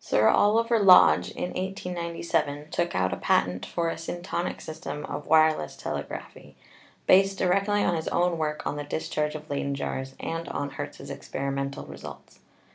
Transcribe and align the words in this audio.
Sir 0.00 0.28
Oliver 0.28 0.78
Lodge, 0.78 1.30
in 1.32 1.50
1897, 1.50 2.70
took 2.70 2.94
out 2.94 3.12
a 3.12 3.18
patent 3.18 3.66
for 3.66 3.90
a 3.90 3.96
'syntonic* 3.96 4.62
system 4.62 5.04
of 5.04 5.26
wireless 5.26 5.76
telegraphy, 5.76 6.56
based 7.06 7.36
directly 7.36 7.84
on 7.84 7.94
his 7.94 8.08
own 8.08 8.38
work 8.38 8.66
on 8.66 8.76
the 8.76 8.82
discharge 8.84 9.34
of 9.34 9.50
Leyden 9.50 9.74
jars 9.74 10.14
and 10.20 10.48
on 10.48 10.70
Hertz's 10.70 11.10
experimental 11.10 11.84
results. 11.84 12.38